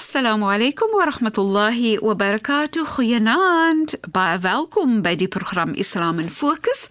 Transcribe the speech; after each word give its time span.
Assalamu 0.00 0.48
alaykum 0.48 0.94
wa 0.96 1.04
rahmatullahi 1.04 2.00
wa 2.00 2.14
barakatuh. 2.14 2.86
Goeienaand. 2.88 3.98
Baie 4.08 4.38
welkom 4.40 5.02
by 5.04 5.12
die 5.14 5.28
program 5.28 5.74
Islam 5.76 6.18
in 6.18 6.30
Fokus. 6.32 6.88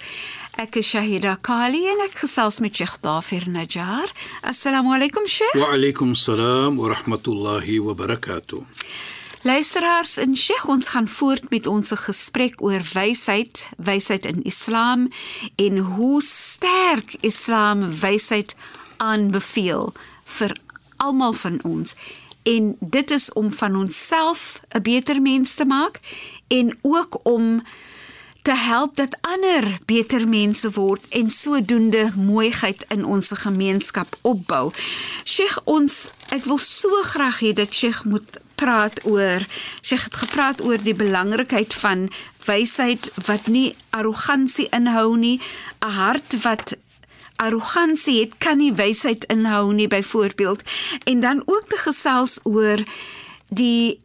Ek 0.61 0.77
is 0.77 0.91
Shahida 0.93 1.33
Kali 1.41 1.87
en 1.89 2.03
ek 2.05 2.19
gesels 2.21 2.59
met 2.61 2.77
Sheikh 2.77 2.99
Dafir 3.01 3.47
Najjar. 3.49 4.13
Assalamu 4.45 4.93
alaykum 4.93 5.25
Sheikh. 5.25 5.57
Wa 5.57 5.71
alaykum 5.73 6.13
salaam 6.13 6.77
wa 6.77 6.93
rahmatullahi 6.93 7.79
wa 7.81 7.97
barakatuh. 7.97 8.61
Luisteraars, 9.41 10.19
in 10.21 10.37
Sheikh 10.37 10.69
ons 10.69 10.93
gaan 10.93 11.09
voort 11.09 11.49
met 11.49 11.65
ons 11.65 11.97
gesprek 12.05 12.61
oor 12.61 12.85
wysheid, 12.93 13.65
wysheid 13.81 14.29
in 14.29 14.45
Islam 14.45 15.09
en 15.57 15.81
hoe 15.97 16.21
sterk 16.21 17.17
Islam 17.25 17.89
wysheid 17.89 18.53
aanbeveel 19.01 19.95
vir 20.37 20.59
almal 21.01 21.33
van 21.33 21.57
ons 21.65 21.97
en 22.43 22.75
dit 22.79 23.11
is 23.11 23.33
om 23.33 23.51
van 23.51 23.75
onsself 23.75 24.61
'n 24.69 24.81
beter 24.81 25.21
mens 25.21 25.53
te 25.53 25.65
maak 25.65 25.99
en 26.47 26.77
ook 26.81 27.19
om 27.23 27.61
te 28.41 28.55
help 28.55 28.95
dat 28.95 29.17
ander 29.21 29.77
beter 29.85 30.27
mense 30.27 30.71
word 30.71 31.05
en 31.09 31.29
sodoende 31.29 32.11
mooiheid 32.15 32.85
in 32.87 33.05
ons 33.05 33.31
gemeenskap 33.33 34.17
opbou. 34.21 34.71
Sheikh 35.23 35.59
ons 35.63 36.09
ek 36.29 36.43
wil 36.43 36.57
so 36.57 37.01
graag 37.03 37.39
hê 37.39 37.53
dat 37.53 37.73
Sheikh 37.73 38.03
moet 38.03 38.39
praat 38.55 39.05
oor 39.05 39.45
Sheikh 39.81 40.03
het 40.03 40.15
gepraat 40.23 40.61
oor 40.61 40.81
die 40.83 40.95
belangrikheid 40.95 41.73
van 41.73 42.09
wysheid 42.45 43.11
wat 43.27 43.47
nie 43.47 43.75
arrogansie 43.89 44.67
inhou 44.75 45.17
nie, 45.17 45.39
'n 45.85 45.93
hart 46.01 46.41
wat 46.43 46.77
arrogansie 47.39 48.19
het 48.19 48.35
kan 48.37 48.59
nie 48.59 48.73
wysheid 48.75 49.23
inhou 49.31 49.73
nie 49.73 49.87
byvoorbeeld. 49.87 50.61
En 51.03 51.19
dan 51.19 51.41
ook 51.45 51.65
te 51.67 51.79
gesels 51.87 52.39
oor 52.43 52.83
die 53.47 53.99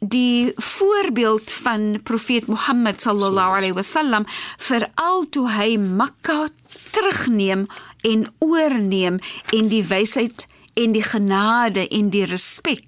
die 0.00 0.52
voorbeeld 0.56 1.52
van 1.52 2.00
profeet 2.02 2.46
Mohammed 2.46 3.00
sallallahu 3.00 3.56
alaihi 3.56 3.76
wasallam 3.76 4.24
veral 4.56 5.26
toe 5.28 5.44
hy 5.50 5.76
Mekka 5.76 6.46
terugneem 6.90 7.66
en 8.00 8.24
oorneem 8.38 9.18
en 9.52 9.68
die 9.68 9.84
wysheid 9.84 10.46
en 10.74 10.96
die 10.96 11.04
genade 11.04 11.84
en 11.88 12.08
die 12.10 12.24
respek 12.24 12.86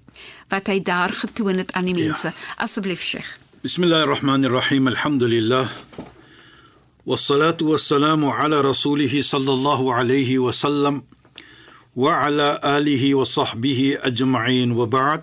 wat 0.49 0.67
hy 0.67 0.79
daar 0.81 1.13
getoon 1.13 1.61
het 1.61 1.71
aan 1.77 1.85
die 1.89 1.97
mense. 1.97 2.33
Ja. 2.33 2.55
asseblief 2.65 3.01
Sheikh. 3.01 3.29
Bismillahirrahmanirrahim. 3.61 4.87
Alhamdulillah 4.87 5.69
والصلاه 7.06 7.56
والسلام 7.62 8.24
على 8.24 8.60
رسوله 8.60 9.22
صلى 9.22 9.52
الله 9.52 9.94
عليه 9.94 10.38
وسلم 10.38 11.02
وعلى 11.96 12.60
اله 12.64 13.14
وصحبه 13.14 13.98
اجمعين 14.00 14.72
وبعد 14.72 15.22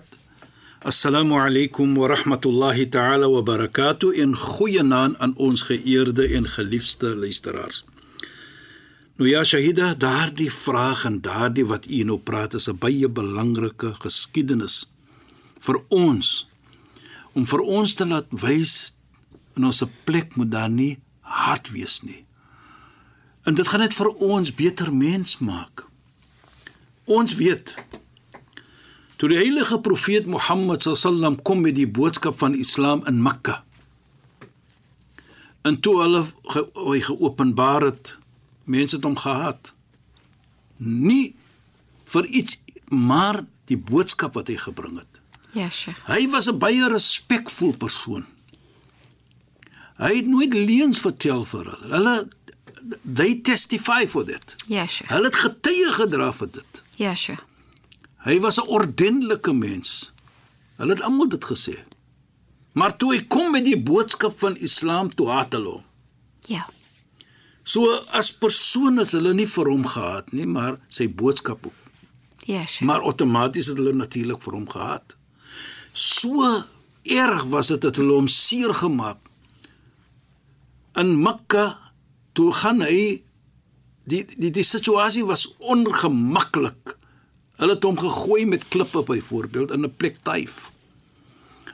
السلام 0.86 1.32
عليكم 1.32 1.98
ورحمه 1.98 2.40
الله 2.46 2.84
تعالى 2.84 3.24
وبركاته 3.24 4.12
in 4.14 4.34
goeie 4.34 4.82
naam 4.82 5.14
aan 5.18 5.32
ons 5.36 5.62
geëerde 5.62 6.26
en 6.36 6.46
geliefde 6.46 7.16
luisteraars. 7.16 7.84
Nou 9.16 9.30
ja 9.30 9.44
Shahida, 9.44 9.94
daardie 9.94 10.52
vraag 10.52 11.04
en 11.04 11.20
daardie 11.20 11.64
wat 11.66 11.86
u 11.88 12.02
nou 12.04 12.18
praat 12.18 12.54
is 12.54 12.68
'n 12.68 12.78
baie 12.78 13.08
belangrike 13.08 13.94
geskiedenis 14.04 14.90
vir 15.58 15.80
ons 15.88 16.46
om 17.32 17.46
vir 17.46 17.60
ons 17.60 17.94
te 17.94 18.06
laat 18.06 18.28
wys 18.30 18.92
in 19.56 19.64
ons 19.64 19.82
plek 20.04 20.36
moet 20.36 20.50
daar 20.50 20.70
nie 20.70 20.98
hard 21.45 21.71
wees 21.73 22.01
nie. 22.05 22.25
En 23.43 23.57
dit 23.57 23.67
gaan 23.67 23.81
net 23.81 23.95
vir 23.97 24.11
ons 24.21 24.53
beter 24.53 24.93
mens 24.93 25.39
maak. 25.41 25.87
Ons 27.09 27.35
weet 27.39 27.75
toe 29.21 29.29
die 29.29 29.37
heilige 29.37 29.77
profeet 29.85 30.25
Mohammed 30.25 30.85
sallam 30.85 31.35
kom 31.45 31.61
met 31.61 31.75
die 31.77 31.89
boodskap 31.89 32.39
van 32.41 32.55
Islam 32.57 33.03
in 33.09 33.19
Mekka. 33.21 33.59
En 35.61 35.77
toe 35.79 35.99
hulle 36.01 36.23
ge, 36.25 36.63
geopenbaar 37.05 37.85
het, 37.85 38.15
mense 38.65 38.95
het 38.97 39.05
hom 39.05 39.17
gehaat. 39.17 39.73
Nie 40.81 41.35
vir 42.09 42.25
iets 42.25 42.57
maar 42.89 43.43
die 43.69 43.77
boodskap 43.77 44.33
wat 44.39 44.49
hy 44.49 44.57
gebring 44.57 44.97
het. 44.99 45.21
Ja, 45.53 45.69
Sheikh. 45.69 46.01
Hy 46.07 46.27
was 46.33 46.49
'n 46.49 46.57
baie 46.57 46.89
respekvol 46.89 47.77
persoon. 47.77 48.25
Hy 50.01 50.15
het 50.15 50.29
nooit 50.29 50.53
leuns 50.53 50.99
vertel 50.99 51.43
vir 51.45 51.67
hulle. 51.69 51.91
Hulle 51.93 52.15
they 53.05 53.35
testify 53.45 54.07
for 54.09 54.25
that. 54.25 54.55
Ja, 54.67 54.87
sure. 54.87 55.09
Hulle 55.13 55.29
het 55.29 55.37
getuie 55.37 55.93
gedra 55.93 56.31
vir 56.33 56.49
dit. 56.57 56.83
Ja, 56.97 57.13
sure. 57.15 57.39
Hy 58.25 58.39
was 58.41 58.57
'n 58.57 58.67
ordentlike 58.67 59.53
mens. 59.53 60.11
Hulle 60.77 60.93
het 60.93 61.01
almal 61.01 61.29
dit 61.29 61.45
gesê. 61.45 61.77
Maar 62.73 62.97
toe 62.97 63.13
hy 63.13 63.21
kom 63.27 63.51
met 63.51 63.65
die 63.65 63.77
boodskap 63.77 64.37
van 64.39 64.57
Islam 64.57 65.09
toe 65.09 65.27
haat 65.27 65.53
hulle 65.53 65.69
hom. 65.69 65.85
Ja. 66.47 66.65
So 67.63 67.91
as 68.11 68.33
persoon 68.33 68.99
is 68.99 69.11
hulle 69.11 69.33
nie 69.33 69.47
vir 69.47 69.69
hom 69.69 69.85
gehaat 69.85 70.31
nie, 70.31 70.45
maar 70.45 70.79
sy 70.89 71.09
boodskap 71.09 71.65
ook. 71.65 71.73
Ja, 72.45 72.65
sure. 72.65 72.85
Maar 72.85 73.01
outomaties 73.01 73.67
het 73.67 73.77
hulle 73.77 73.93
natuurlik 73.93 74.41
vir 74.41 74.53
hom 74.53 74.69
gehaat. 74.69 75.15
So 75.93 76.63
erg 77.03 77.43
was 77.43 77.67
dit 77.67 77.81
dat 77.81 77.95
hulle 77.95 78.13
hom 78.13 78.27
seer 78.27 78.73
gemaak 78.73 79.17
in 80.99 81.15
Mekka 81.21 81.77
toe 82.33 82.51
gaan 82.55 82.81
hy 82.83 83.21
die 84.09 84.23
die 84.25 84.51
die 84.51 84.65
situasie 84.65 85.23
was 85.27 85.47
ongemaklik. 85.59 86.97
Hulle 87.61 87.75
het 87.77 87.85
hom 87.85 87.99
gegooi 87.99 88.45
met 88.49 88.67
klippe 88.73 89.03
byvoorbeeld 89.07 89.71
in 89.71 89.85
'n 89.85 89.95
plek 89.97 90.17
Taif. 90.23 90.71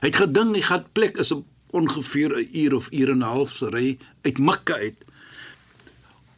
Hy 0.01 0.07
het 0.11 0.15
gedink 0.15 0.55
hy 0.55 0.61
gaan 0.61 0.85
plek 0.91 1.17
is 1.17 1.33
ongeveer 1.71 2.37
'n 2.37 2.49
uur 2.53 2.73
of 2.75 2.91
uur 2.91 3.09
en 3.09 3.17
'n 3.17 3.31
half 3.33 3.51
se 3.51 3.69
ry 3.69 3.97
uit 4.21 4.37
Mekka 4.37 4.73
uit. 4.73 5.05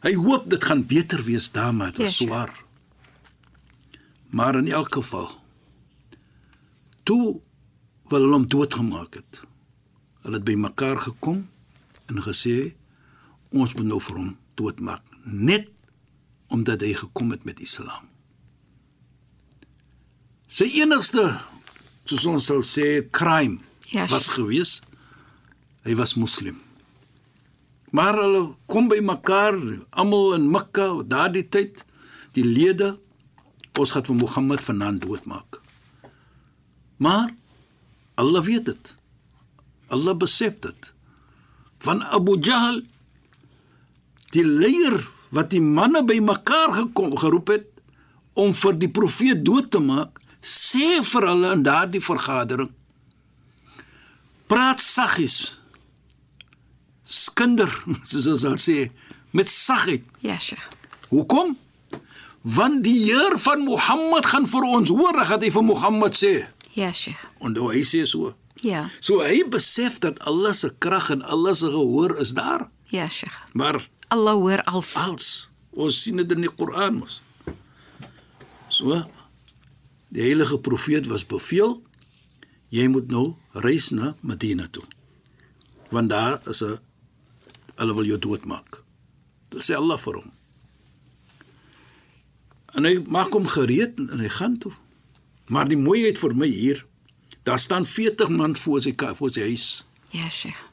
Hy 0.00 0.14
hoop 0.14 0.50
dit 0.50 0.64
gaan 0.64 0.86
beter 0.86 1.24
wees 1.24 1.50
daar 1.52 1.74
maar 1.74 1.92
dit 1.92 1.98
was 1.98 2.18
Ja, 2.18 2.26
swaar. 2.26 2.64
Maar 4.30 4.58
in 4.58 4.68
elk 4.68 4.94
geval 4.94 5.30
toe 7.02 7.40
wil 8.08 8.20
hulle 8.20 8.32
hom 8.32 8.48
doodgemaak 8.48 9.14
het. 9.14 9.42
Hulle 10.22 10.36
het 10.36 10.44
by 10.44 10.54
mekaar 10.54 10.98
gekom 10.98 11.48
en 12.10 12.22
gesê 12.24 12.74
ons 13.50 13.74
moet 13.76 13.86
nou 13.86 14.00
vir 14.02 14.18
hom 14.18 14.30
doodmaak 14.58 15.02
net 15.24 15.70
omdat 16.50 16.82
hy 16.82 16.94
gekom 16.98 17.30
het 17.30 17.44
met 17.46 17.60
Islam. 17.62 18.08
Sy 20.50 20.66
enigste 20.82 21.22
soos 22.08 22.26
ons 22.26 22.48
sal 22.50 22.64
sê 22.66 23.06
crime 23.14 23.60
Ja, 23.90 24.06
was 24.10 24.28
gewees 24.30 24.80
hy 25.86 25.94
was 25.98 26.14
moslim. 26.18 26.58
Maar 27.90 28.20
hulle 28.22 28.42
kom 28.70 28.90
by 28.90 29.00
mekaar 29.02 29.56
almal 29.98 30.36
in 30.36 30.50
Mekka 30.50 30.90
daardie 31.10 31.46
tyd 31.48 31.82
die 32.36 32.46
lede 32.46 32.92
ons 33.80 33.94
gaan 33.94 34.04
vir 34.06 34.18
Mohammed 34.18 34.62
vanaand 34.62 35.02
doodmaak. 35.02 35.58
Maar 37.00 37.30
Allah 38.20 38.44
weet 38.44 38.66
dit. 38.68 38.90
Allah 39.88 40.14
besef 40.18 40.58
dit 40.60 40.90
van 41.84 42.02
Abu 42.04 42.36
Jahl 42.44 42.82
die 44.34 44.44
leier 44.46 44.98
wat 45.34 45.50
die 45.54 45.62
manne 45.62 46.02
bymekaar 46.06 46.72
gekom 46.80 47.14
geroep 47.18 47.52
het 47.54 47.66
om 48.40 48.52
vir 48.54 48.76
die 48.78 48.90
profeet 48.94 49.44
dood 49.46 49.70
te 49.74 49.80
maak 49.82 50.20
sê 50.40 51.00
vir 51.04 51.26
hulle 51.30 51.50
in 51.56 51.64
daardie 51.66 52.02
vergadering 52.02 52.70
praat 54.50 54.80
saggies 54.82 55.38
skinder 57.04 57.70
soos 58.10 58.28
ons 58.34 58.44
sal 58.46 58.58
sê 58.60 58.78
met 59.36 59.50
sagheid 59.50 60.04
Ja, 60.26 60.38
sure. 60.42 60.62
hoekom 61.10 61.56
want 62.42 62.80
die 62.86 62.96
Heer 63.10 63.36
van 63.42 63.66
Mohammed 63.66 64.24
gaan 64.30 64.46
vir 64.48 64.64
ons 64.64 64.88
hoor 64.94 65.18
dat 65.28 65.42
hy 65.44 65.50
vir 65.52 65.66
Mohammed 65.66 66.16
sê 66.18 66.32
Ja, 66.78 66.92
sure. 66.94 67.18
en 67.42 67.54
nou 67.56 67.70
hy 67.72 67.82
sê 67.86 68.04
so 68.08 68.32
Ja. 68.62 68.90
so 69.00 69.20
hy 69.24 69.44
besef 69.48 69.98
dat 69.98 70.18
Allah 70.28 70.52
se 70.52 70.68
krag 70.78 71.10
en 71.10 71.22
Allah 71.22 71.54
se 71.54 71.66
gehoor 71.70 72.18
is 72.20 72.32
daar 72.34 72.68
Ja, 72.90 73.08
Sheikh. 73.08 73.32
maar 73.52 73.88
Allah 74.08 74.34
hoor 74.34 74.62
als. 74.64 74.96
als 74.96 75.50
ons 75.70 76.02
sien 76.02 76.16
dit 76.16 76.32
in 76.32 76.40
die 76.40 76.50
Koran 76.50 76.94
mos. 76.98 77.22
So 78.68 79.04
die 80.08 80.22
heilige 80.22 80.58
profeet 80.58 81.06
was 81.06 81.24
beveel 81.26 81.82
jy 82.68 82.86
moet 82.88 83.08
nou 83.10 83.36
reis 83.52 83.90
na 83.90 84.14
Medina 84.22 84.66
toe. 84.70 84.82
Want 85.90 86.10
daar 86.10 86.40
is 86.48 86.62
'n 86.62 86.78
hulle 87.76 87.94
wil 87.94 88.04
jou 88.04 88.18
doodmaak. 88.18 88.82
Dit 89.48 89.62
sê 89.62 89.74
Allah 89.74 89.98
vir 89.98 90.14
hom. 90.14 90.30
En 92.74 92.84
hy 92.84 92.98
maak 93.08 93.32
hom 93.34 93.46
gereed 93.46 93.98
en 93.98 94.18
hy 94.22 94.28
gaan 94.28 94.58
toe. 94.58 94.72
Maar 95.50 95.66
die 95.68 95.76
mooiheid 95.78 96.18
vir 96.18 96.34
my 96.36 96.46
hier, 96.46 96.84
daar 97.42 97.58
staan 97.58 97.86
40 97.86 98.28
man 98.28 98.56
voor 98.56 98.82
sy 98.82 98.94
voor 98.96 99.32
sy 99.32 99.40
huis. 99.40 99.86
Ja, 100.10 100.28
Sheikh. 100.30 100.70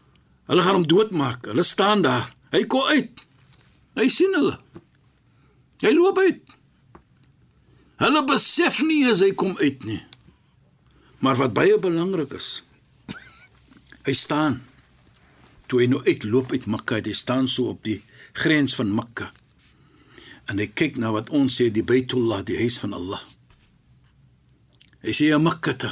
Hulle 0.48 0.64
gaan 0.64 0.80
hom 0.80 0.88
doodmaak. 0.88 1.46
Hulle 1.46 1.64
staan 1.64 2.02
daar. 2.02 2.32
Hy 2.52 2.64
kom 2.72 2.88
uit. 2.88 3.26
Hy 4.00 4.08
sien 4.12 4.34
hulle. 4.38 4.56
Hy 5.84 5.92
loop 5.94 6.20
uit. 6.24 6.56
Hulle 8.02 8.22
besef 8.30 8.80
nie 8.86 9.04
as 9.10 9.24
hy 9.26 9.34
kom 9.38 9.58
uit 9.60 9.84
nie. 9.88 10.00
Maar 11.20 11.40
wat 11.42 11.56
baie 11.58 11.78
belangrik 11.82 12.36
is, 12.38 12.62
hy 14.06 14.14
staan 14.14 14.62
toe 15.68 15.82
hy 15.82 15.88
nou 15.92 16.00
uitloop 16.06 16.54
uit 16.54 16.68
Mekka, 16.70 17.02
hy 17.04 17.14
staan 17.18 17.50
so 17.52 17.74
op 17.74 17.82
die 17.84 17.98
grens 18.38 18.76
van 18.78 18.94
Mekka. 18.96 19.32
En 20.48 20.62
hy 20.62 20.70
kyk 20.72 21.02
na 21.02 21.12
wat 21.12 21.34
ons 21.36 21.58
sê 21.60 21.68
die 21.74 21.84
Baitullah, 21.84 22.44
die 22.48 22.60
huis 22.62 22.78
van 22.80 22.94
Allah. 22.96 23.20
Hy 25.04 25.12
sê 25.12 25.34
ja 25.34 25.42
Mekka. 25.42 25.92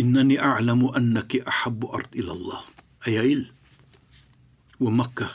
Innani 0.00 0.38
a'lamu 0.40 0.92
annaki 0.96 1.42
ahabbu 1.44 1.92
ard 1.92 2.14
ila 2.16 2.32
Allah. 2.36 2.60
Ayil. 3.06 3.44
O 4.80 4.90
Mekka. 4.90 5.28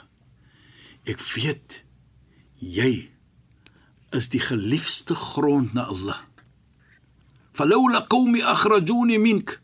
Ek 1.06 1.22
weet 1.36 1.84
jy 2.58 3.10
is 4.16 4.30
die 4.34 4.42
geliefde 4.42 5.14
grond 5.14 5.76
na 5.78 5.86
Allah. 5.92 6.18
Falawla 7.54 8.06
qaumi 8.10 8.42
akhrajuni 8.42 9.20
mink 9.22 9.60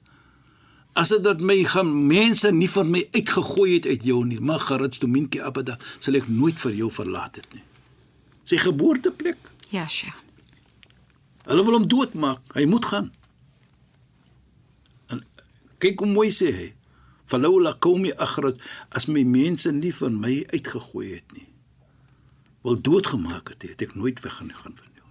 as 0.96 1.10
dit 1.10 1.40
my 1.40 1.64
mense 1.84 2.52
nie 2.52 2.68
vir 2.68 2.84
my 2.84 3.02
uitgegooi 3.16 3.76
het 3.78 3.86
uit 3.88 4.04
jou 4.04 4.26
nie, 4.28 4.40
maar 4.40 4.60
gerits 4.60 5.00
toe 5.00 5.10
minki 5.10 5.40
abada 5.40 5.78
sal 6.00 6.16
ek 6.20 6.28
nooit 6.28 6.60
vir 6.60 6.74
jou 6.76 6.90
verlaat 6.92 7.40
het 7.40 7.48
nie. 7.56 7.64
Sy 8.44 8.60
geboorteplek. 8.60 9.40
Ja, 9.72 9.88
sja. 9.88 10.12
Hulle 11.48 11.64
wil 11.64 11.80
hom 11.80 11.88
doodmaak. 11.88 12.42
Hy 12.56 12.66
moet 12.68 12.86
gaan. 12.86 13.12
Kyk 15.82 16.04
hoe 16.04 16.12
mooi 16.12 16.30
sê 16.30 16.52
hy. 16.54 16.70
Falawla 17.26 17.74
qaumi 17.82 18.12
akhraj 18.26 18.60
as 18.94 19.08
my 19.10 19.24
mense 19.26 19.72
nie 19.74 19.94
vir 19.96 20.14
my 20.14 20.36
uitgegooi 20.54 21.10
het 21.16 21.38
nie. 21.38 21.48
Wil 22.62 22.78
doodgemaak 22.86 23.54
het, 23.54 23.66
het 23.66 23.82
ek 23.88 23.96
nooit 23.98 24.20
weggaan 24.22 24.52
van 24.54 24.92
jou. 24.98 25.08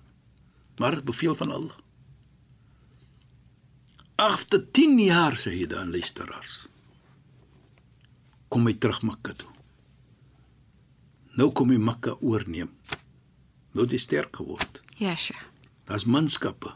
Maar 0.78 1.00
beveel 1.02 1.34
van 1.34 1.50
Allah. 1.50 1.78
Agter 4.20 4.60
10 4.70 4.98
jaar 5.00 5.34
sê 5.38 5.54
hy 5.56 5.66
dan 5.66 5.90
luisteraars. 5.90 6.68
Kom 8.52 8.66
hy 8.68 8.74
terug 8.78 9.02
Mekka 9.06 9.32
toe. 9.32 9.50
Nou 11.38 11.50
kom 11.56 11.72
hy 11.72 11.78
Mekka 11.80 12.18
oorneem. 12.20 12.70
Nou 13.72 13.86
het 13.86 13.94
hy 13.94 14.00
sterk 14.02 14.36
geword. 14.42 14.82
Ja, 15.00 15.16
sja. 15.16 15.38
Daar's 15.88 16.04
manskappe. 16.04 16.74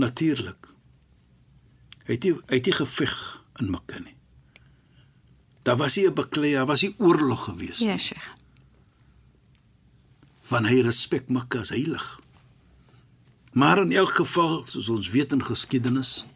Natuurlik. 0.00 0.70
Hy 2.10 2.16
het 2.18 2.24
hy 2.26 2.58
het 2.58 2.66
hy 2.66 2.72
geveg 2.74 3.18
in 3.62 3.68
Mekka 3.70 4.00
nie. 4.02 4.16
Daar 5.62 5.76
was 5.78 5.96
nie 5.96 6.08
'n 6.08 6.14
beklei, 6.14 6.52
daar 6.52 6.66
was 6.66 6.82
nie 6.82 6.94
oorlog 6.98 7.44
gewees 7.44 7.78
nie. 7.78 7.88
Ja, 7.88 7.98
sja. 7.98 8.18
Want 10.48 10.66
hy 10.66 10.80
respek 10.80 11.28
Mekka 11.28 11.58
as 11.58 11.68
heilig. 11.68 12.20
Maar 13.52 13.82
in 13.82 13.92
elk 13.92 14.14
geval, 14.14 14.64
soos 14.66 14.88
ons 14.88 15.10
weet 15.10 15.32
in 15.32 15.44
geskiedenis, 15.44 16.26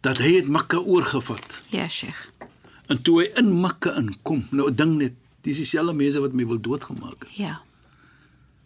dat 0.00 0.18
hy 0.18 0.34
het 0.34 0.48
Mekka 0.48 0.76
oorgevat. 0.76 1.62
Ja, 1.70 1.88
sja. 1.88 2.12
En 2.86 3.02
toe 3.02 3.22
hy 3.22 3.30
in 3.34 3.60
Mekka 3.60 3.96
inkom, 3.96 4.46
nou 4.50 4.74
ding 4.74 4.96
net, 4.98 5.12
dis 5.40 5.56
dieselfde 5.56 5.94
mense 5.94 6.20
wat 6.20 6.32
my 6.32 6.46
wil 6.46 6.60
doodgemaak 6.60 7.24
het. 7.24 7.36
Ja. 7.36 7.62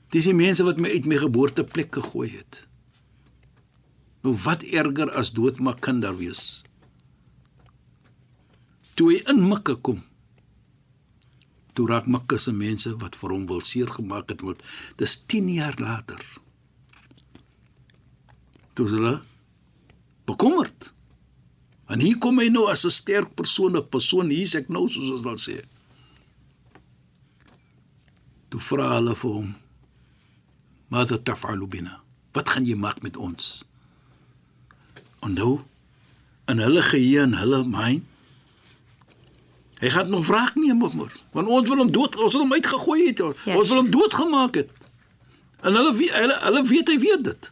Dis 0.08 0.24
die 0.24 0.34
mense 0.34 0.64
wat 0.64 0.78
my 0.78 0.88
uit 0.88 1.04
my 1.04 1.16
geboorteplek 1.16 1.94
gegooi 1.94 2.30
het. 2.30 2.66
Nou 4.22 4.34
wat 4.44 4.62
erger 4.62 5.10
as 5.18 5.32
doodmaak 5.34 5.80
kan 5.82 6.00
daar 6.00 6.16
wees? 6.16 6.62
Toe 8.94 9.08
hy 9.10 9.18
in 9.32 9.40
Mekka 9.48 9.74
kom, 9.82 10.02
toe 11.74 11.88
raak 11.88 12.06
Mekka 12.06 12.38
se 12.38 12.52
mense 12.54 12.92
wat 13.00 13.16
vir 13.18 13.34
hom 13.34 13.46
wil 13.50 13.62
seer 13.66 13.90
gemaak 13.90 14.30
het 14.30 14.44
word. 14.46 14.62
Dis 15.00 15.16
10 15.26 15.48
jaar 15.56 15.78
later. 15.80 16.20
Toe 18.78 18.86
hulle 18.92 19.14
bekommerd. 20.28 20.92
En 21.90 22.00
hier 22.00 22.20
kom 22.22 22.38
hy 22.40 22.48
nou 22.52 22.68
as 22.70 22.86
'n 22.86 22.94
sterk 22.94 23.34
persoon, 23.34 23.76
'n 23.76 23.88
persoon 23.88 24.30
hier's 24.30 24.54
ek 24.54 24.68
nou 24.68 24.88
soos 24.88 25.10
ons 25.10 25.24
wil 25.24 25.40
sê. 25.40 25.64
Toe 28.48 28.60
vra 28.60 28.94
hulle 28.94 29.14
vir 29.14 29.30
hom: 29.30 29.54
"Wat 30.88 31.08
het 31.08 31.24
taf'alu 31.24 31.66
bina? 31.66 32.02
Wat 32.32 32.48
gaan 32.48 32.64
jy 32.64 32.76
maak 32.76 33.02
met 33.02 33.16
ons?" 33.16 33.64
En 35.22 35.36
nou 35.38 35.60
in 36.50 36.58
hulle 36.58 36.82
geheue 36.82 37.22
en 37.22 37.36
hulle 37.38 37.62
mind 37.64 38.08
Hy 39.82 39.90
gaan 39.90 40.10
nog 40.10 40.26
wraak 40.26 40.54
neem 40.54 40.82
op 40.86 40.92
mos. 40.94 41.14
Want 41.34 41.48
ons 41.50 41.68
wil 41.68 41.80
hom 41.82 41.88
dood, 41.90 42.14
ons 42.22 42.36
wil 42.36 42.44
hom 42.44 42.52
uitgegooi 42.54 43.00
het. 43.08 43.20
Ons 43.20 43.40
Ja, 43.44 43.56
wil 43.58 43.80
hom 43.80 43.88
doodgemaak 43.90 44.54
het. 44.60 44.70
En 45.66 45.74
hulle 45.74 45.90
hulle, 45.98 46.36
hulle 46.44 46.62
weet 46.68 46.92
hy 46.92 46.98
weet 47.02 47.24
dit. 47.26 47.48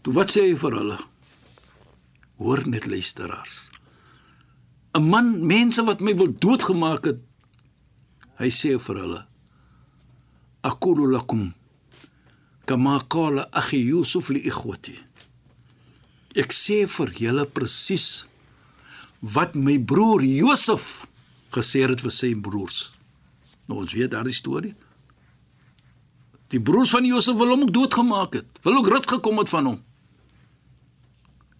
Toe 0.00 0.14
wat 0.16 0.32
sê 0.32 0.46
hy 0.46 0.56
vir 0.56 0.78
hulle? 0.80 0.96
Hoor 2.40 2.64
net 2.72 2.88
luisteraars. 2.88 3.68
'n 4.96 5.04
Man, 5.12 5.46
mense 5.46 5.84
wat 5.84 6.00
my 6.00 6.16
wil 6.16 6.32
doodgemaak 6.32 7.04
het. 7.04 7.20
Hy 8.40 8.48
sê 8.48 8.78
vir 8.80 8.96
hulle: 8.96 9.26
Aqulu 10.64 11.10
lakum 11.12 11.52
kama 12.66 13.00
qala 13.08 13.46
akhi 13.52 13.80
Yusuf 13.90 14.30
li 14.34 14.42
ikhwati. 14.50 14.96
Ek 16.36 16.52
sê 16.52 16.82
vir 16.90 17.12
julle 17.16 17.46
presies 17.48 18.26
wat 19.22 19.54
my 19.56 19.78
broer 19.78 20.24
Josef 20.26 21.06
gesê 21.54 21.86
het 21.86 22.02
vir 22.04 22.12
sy 22.12 22.34
broers. 22.34 22.90
Nou 23.66 23.80
ons 23.82 23.94
weet 23.96 24.12
daardie 24.12 24.36
storie. 24.36 24.74
Die 26.52 26.60
broers 26.62 26.92
van 26.94 27.06
Josef 27.08 27.38
wil 27.38 27.54
hom 27.54 27.64
ook 27.66 27.72
doodgemaak 27.74 28.36
het. 28.38 28.60
Wil 28.62 28.78
ook 28.78 28.90
rit 28.92 29.08
gekom 29.10 29.40
het 29.42 29.50
van 29.50 29.72
hom. 29.72 29.80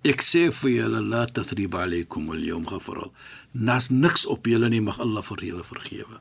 Ek 0.06 0.22
sê 0.22 0.44
vir 0.54 0.70
julle 0.70 1.00
la 1.02 1.24
tathrib 1.26 1.74
alaykum 1.74 2.28
al-yawm 2.30 2.66
ghafara. 2.68 3.08
Nas 3.54 3.88
niks 3.90 4.26
op 4.30 4.46
julle 4.46 4.68
nie 4.70 4.84
mag 4.84 5.00
Allah 5.02 5.24
vir 5.26 5.42
julle 5.48 5.66
vergewe. 5.66 6.20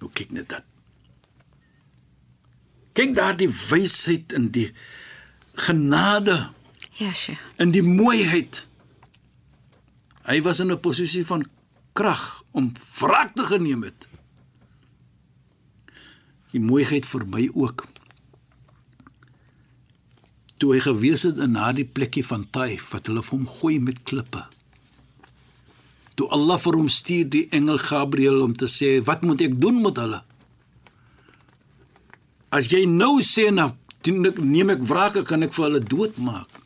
Nou 0.00 0.10
kyk 0.10 0.34
net 0.34 0.48
dit. 0.50 0.66
Kyk 3.00 3.14
daar 3.16 3.36
die 3.38 3.48
wysheid 3.48 4.34
in 4.36 4.50
die 4.52 4.66
genade 5.56 6.50
Ja, 7.00 7.14
sja. 7.16 7.32
in 7.56 7.72
die 7.72 7.82
mooiheid. 7.82 8.66
Hy 10.28 10.42
was 10.44 10.60
in 10.60 10.70
'n 10.70 10.80
posisie 10.80 11.24
van 11.24 11.46
krag 11.96 12.42
om 12.52 12.72
wraak 13.00 13.32
te 13.34 13.44
geneem 13.44 13.82
het. 13.82 14.08
Die 16.52 16.60
mooiheid 16.60 17.06
vir 17.06 17.24
my 17.26 17.48
ook. 17.54 17.86
Toe 20.58 20.74
hy 20.74 20.80
gewees 20.80 21.22
het 21.22 21.38
in 21.38 21.52
daardie 21.52 21.84
plekkie 21.88 22.26
van 22.26 22.50
Taif 22.50 22.90
wat 22.90 23.06
hulle 23.06 23.22
vir 23.22 23.38
hom 23.38 23.46
gooi 23.48 23.78
met 23.80 24.02
klippe. 24.02 24.44
Toe 26.14 26.28
Allah 26.28 26.58
vir 26.58 26.76
hom 26.76 26.88
stuur 26.88 27.28
die 27.30 27.48
engel 27.48 27.78
Gabriël 27.78 28.42
om 28.42 28.52
te 28.52 28.66
sê, 28.68 29.04
"Wat 29.04 29.22
moet 29.22 29.40
ek 29.40 29.60
doen 29.60 29.80
met 29.82 29.96
hulle?" 29.96 30.22
As 32.50 32.66
jy 32.70 32.82
nou 32.90 33.20
sê 33.22 33.48
nou, 33.54 33.70
doen 34.02 34.26
ek 34.26 34.40
neem 34.42 34.72
ek 34.74 34.82
wraak, 34.90 35.20
kan 35.28 35.46
ek 35.46 35.54
vir 35.54 35.68
hulle 35.68 35.82
doodmaak. 35.86 36.60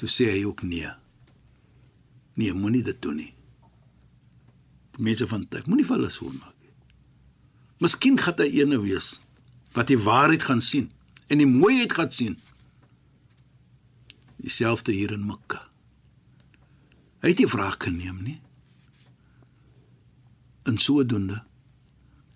Toe 0.00 0.08
sê 0.08 0.30
hy 0.32 0.44
ook 0.48 0.64
nee. 0.64 0.88
Nee, 2.40 2.54
moenie 2.56 2.82
dit 2.86 2.96
doen 3.04 3.18
nie. 3.20 3.32
Die 4.96 5.04
mense 5.04 5.28
van 5.28 5.44
tyd, 5.48 5.68
moenie 5.68 5.84
vir 5.84 5.98
hulle 5.98 6.12
so 6.12 6.30
maak 6.32 6.56
nie. 6.64 6.72
Miskien 7.84 8.16
gaan 8.20 8.40
hy 8.40 8.48
ene 8.62 8.80
wees 8.80 9.18
wat 9.76 9.88
die 9.88 10.00
waarheid 10.00 10.44
gaan 10.48 10.60
sien 10.64 10.88
en 11.32 11.40
die 11.40 11.48
mooiheid 11.48 11.92
gaan 11.96 12.12
sien. 12.12 12.38
Dieselfde 14.42 14.92
hier 14.96 15.12
in 15.14 15.26
Mekka. 15.28 15.60
Hy 17.22 17.30
het 17.30 17.40
nie 17.40 17.52
wraak 17.52 17.84
geneem 17.86 18.18
nie. 18.24 18.38
In 20.68 20.80
sodoende 20.82 21.42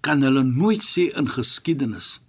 kan 0.07 0.23
hulle 0.23 0.45
nooit 0.47 0.85
sê 0.87 1.09
in 1.19 1.29
geskiedenis 1.31 2.21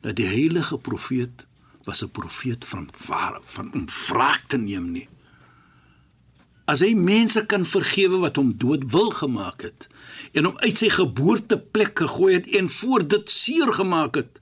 dat 0.00 0.16
die 0.16 0.26
heilige 0.26 0.78
profeet 0.78 1.46
was 1.84 2.02
'n 2.02 2.10
profeet 2.10 2.64
van 2.64 2.90
waar 3.06 3.40
van 3.42 3.72
om 3.72 3.84
wraak 4.06 4.42
te 4.46 4.56
neem 4.56 4.90
nie. 4.90 5.08
As 6.64 6.80
hy 6.80 6.94
mense 6.94 7.46
kan 7.46 7.64
vergewe 7.64 8.18
wat 8.18 8.36
hom 8.36 8.58
dood 8.58 8.90
wil 8.90 9.10
gemaak 9.10 9.62
het 9.62 9.88
en 10.32 10.44
hom 10.44 10.58
uit 10.58 10.78
sy 10.78 10.88
geboorteplek 10.88 11.98
gegooi 11.98 12.34
het 12.34 12.46
en 12.46 12.68
voor 12.68 13.06
dit 13.08 13.30
seer 13.30 13.72
gemaak 13.72 14.14
het, 14.14 14.40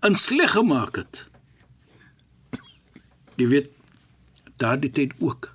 in 0.00 0.16
sleg 0.16 0.50
gemaak 0.50 0.96
het. 0.96 1.28
Jy 3.36 3.46
weet 3.48 3.70
daardie 4.56 4.90
tyd 4.90 5.14
ook. 5.18 5.54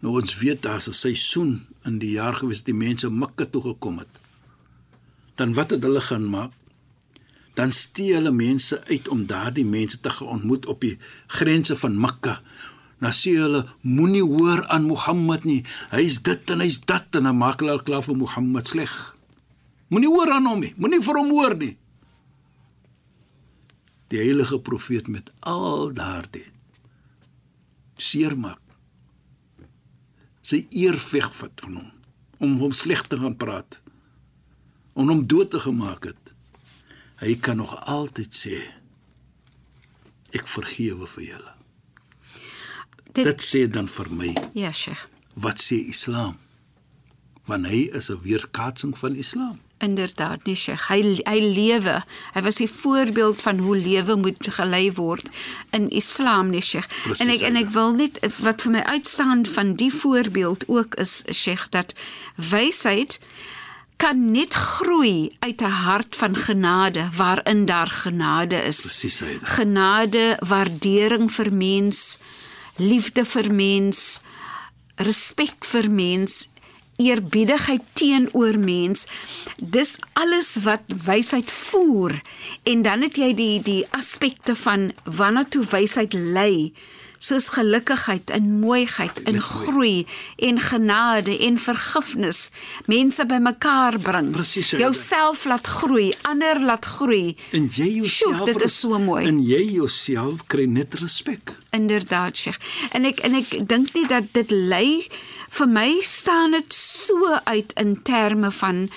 Nou 0.00 0.20
ons 0.20 0.36
weet 0.38 0.62
daar's 0.62 0.88
'n 0.88 0.92
seisoen 0.92 1.66
in 1.84 1.98
die 1.98 2.10
jaar 2.10 2.34
gewees 2.34 2.56
dat 2.56 2.66
die 2.66 2.74
mense 2.74 3.10
Mekka 3.10 3.44
toe 3.44 3.62
gekom 3.62 3.98
het. 3.98 4.12
Dan 5.34 5.54
wat 5.54 5.70
het 5.70 5.82
hulle 5.82 6.00
gaan 6.00 6.28
maak? 6.28 6.52
Dan 7.54 7.72
stee 7.72 8.14
hulle 8.16 8.32
mense 8.34 8.80
uit 8.90 9.08
om 9.08 9.26
daardie 9.30 9.66
mense 9.66 10.00
te 10.00 10.10
gaan 10.10 10.38
ontmoet 10.38 10.66
op 10.66 10.80
die 10.82 10.96
grense 11.26 11.76
van 11.76 12.00
Mekka. 12.00 12.40
Dan 12.98 13.12
sê 13.12 13.36
hulle 13.38 13.64
moenie 13.80 14.24
hoor 14.24 14.64
aan 14.72 14.88
Mohammed 14.88 15.44
nie. 15.44 15.62
Hy's 15.92 16.20
dit 16.24 16.50
en 16.50 16.64
hy's 16.64 16.80
dat 16.88 17.14
en 17.14 17.28
dan 17.28 17.38
maak 17.38 17.62
hulle 17.62 17.82
klaar 17.82 18.02
vir 18.02 18.16
Mohammed 18.16 18.68
sleg. 18.70 18.92
Moenie 19.92 20.10
hoor 20.10 20.32
aan 20.32 20.46
hom 20.50 20.62
nie. 20.64 20.74
Moenie 20.76 21.02
vir 21.04 21.20
hom 21.20 21.30
hoor 21.34 21.56
nie. 21.60 21.74
die 24.14 24.20
heilige 24.22 24.60
profeet 24.60 25.08
met 25.10 25.30
al 25.40 25.90
daardie 25.96 26.44
seermaak 27.98 28.60
sy 30.44 30.60
eer 30.76 30.98
vegvat 31.00 31.64
van 31.64 31.80
hom 31.80 31.90
om 32.44 32.56
hom 32.60 32.74
sleg 32.76 33.02
te 33.10 33.18
gaan 33.18 33.36
praat 33.40 33.80
om 34.94 35.10
hom 35.10 35.22
dood 35.32 35.50
te 35.54 35.62
gemaak 35.64 36.06
het 36.10 36.23
hy 37.22 37.34
kan 37.40 37.56
nog 37.56 37.74
altyd 37.86 38.34
sê 38.34 38.60
ek 40.34 40.46
vergewe 40.50 41.06
vir 41.16 41.24
julle 41.24 41.52
dit, 43.14 43.24
dit 43.24 43.42
sê 43.42 43.66
dan 43.70 43.88
vir 43.88 44.10
my 44.10 44.32
Ja, 44.54 44.72
Sheikh. 44.72 45.06
wat 45.34 45.60
sê 45.62 45.78
islam 45.88 46.38
want 47.46 47.66
hy 47.68 47.88
is 47.92 48.10
'n 48.10 48.20
weerkaatsing 48.24 48.96
van 48.98 49.14
islam 49.14 49.60
Inderdaad, 49.84 50.44
nee 50.46 50.54
Sheikh. 50.54 50.86
Hy 50.88 51.00
hy 51.26 51.40
lewe. 51.40 51.96
Hy 52.32 52.42
was 52.46 52.56
die 52.56 52.68
voorbeeld 52.70 53.42
van 53.42 53.58
hoe 53.58 53.76
lewe 53.76 54.16
moet 54.16 54.46
gelei 54.56 54.92
word 54.96 55.26
in 55.76 55.88
Islam, 55.90 56.50
nee 56.50 56.60
Sheikh. 56.62 56.86
Precies, 57.02 57.20
en 57.26 57.32
ek 57.34 57.42
en 57.42 57.56
ek 57.56 57.70
wil 57.74 57.92
net 57.98 58.20
wat 58.46 58.62
vir 58.62 58.72
my 58.78 58.82
uitstaan 58.94 59.44
van 59.46 59.74
die 59.74 59.90
voorbeeld 59.92 60.64
ook 60.68 60.94
is 60.94 61.22
Sheikh 61.30 61.68
dat 61.74 61.92
wysheid 62.36 63.18
kan 63.96 64.30
net 64.30 64.54
groei 64.54 65.36
uit 65.38 65.60
'n 65.62 65.76
hart 65.86 66.16
van 66.16 66.36
genade 66.36 67.08
waarin 67.16 67.66
daar 67.66 67.90
genade 67.90 68.62
is. 68.62 68.80
presies 68.80 69.18
hy 69.20 69.38
Genade, 69.42 70.36
waardering 70.38 71.32
vir 71.32 71.52
mens, 71.52 72.18
liefde 72.76 73.24
vir 73.24 73.54
mens, 73.54 74.20
respek 74.96 75.64
vir 75.64 75.90
mens, 75.90 76.48
eerbiedigheid 76.96 77.82
teenoor 77.92 78.58
mens. 78.58 79.06
Dis 79.56 79.96
alles 80.12 80.56
wat 80.62 80.82
wysheid 81.04 81.52
voer. 81.52 82.20
En 82.62 82.82
dan 82.82 83.02
het 83.02 83.16
jy 83.16 83.34
die 83.34 83.62
die 83.62 83.86
aspekte 83.90 84.54
van 84.56 84.92
wanneer 85.04 85.48
toe 85.48 85.64
wysheid 85.70 86.12
lei, 86.12 86.72
soos 87.24 87.48
gelukkigheid 87.54 88.30
en 88.36 88.50
mooiheid 88.60 89.22
en 89.30 89.40
groei 89.40 90.04
en 90.44 90.60
genade 90.60 91.36
en 91.46 91.58
vergifnis, 91.58 92.50
mense 92.90 93.24
bymekaar 93.26 93.98
bring. 93.98 94.30
Presies, 94.36 94.74
Aida. 94.74 94.84
Jouself 94.84 95.44
laat 95.48 95.66
groei, 95.66 96.10
ander 96.28 96.60
laat 96.60 96.84
groei. 96.84 97.36
en 97.56 97.68
jy 97.72 97.88
jouself 98.00 98.36
Sjoe, 98.36 98.44
dit 98.52 98.62
is 98.68 98.78
so 98.80 98.98
mooi. 98.98 99.24
en 99.26 99.40
jy 99.42 99.62
jouself 99.78 100.44
kry 100.46 100.66
net 100.68 100.94
respek 101.00 101.54
Inderdaad, 101.74 102.36
Sheikh. 102.36 102.58
En 102.94 103.04
ek 103.08 103.18
en 103.26 103.34
ek 103.34 103.56
dink 103.68 103.94
nie 103.96 104.06
dat 104.06 104.28
dit 104.36 104.50
lei 104.50 105.06
vir 105.56 105.70
my 105.70 105.88
staan 106.06 106.54
dit 106.54 106.74
so 106.76 107.32
uit 107.44 107.72
in 107.80 107.96
terme 108.06 108.50
van 108.60 108.88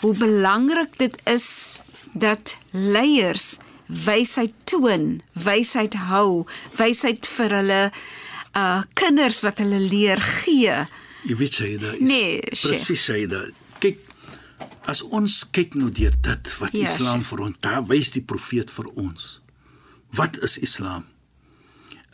hoe 0.00 0.14
belangrik 0.16 0.98
dit 0.98 1.16
is 1.28 1.80
dat 2.12 2.56
leiers 2.72 3.58
wysheid 3.90 4.54
toon, 4.64 5.20
wysheid 5.34 5.94
hou, 6.08 6.46
wysheid 6.78 7.26
vir 7.26 7.56
hulle 7.60 7.82
uh 8.56 8.82
kinders 8.98 9.42
wat 9.46 9.58
hulle 9.62 9.80
leer 9.80 10.20
gee. 10.20 10.76
Jy 11.28 11.36
weet 11.36 11.58
Shaida 11.60 11.92
is 11.94 12.00
Nee, 12.00 12.40
presies 12.50 13.04
Shaida. 13.04 13.44
Kyk 13.82 14.00
as 14.90 15.02
ons 15.02 15.42
kyk 15.54 15.76
nou 15.78 15.90
deur 15.94 16.14
dit 16.22 16.54
wat 16.58 16.74
Ja, 16.74 16.88
Islam 16.88 17.24
vir 17.24 17.44
ons 17.46 17.60
daar 17.60 17.84
wys 17.90 18.10
die 18.16 18.24
profeet 18.24 18.70
vir 18.70 18.88
ons. 18.96 19.40
Wat 20.16 20.38
is 20.42 20.58
Islam? 20.58 21.04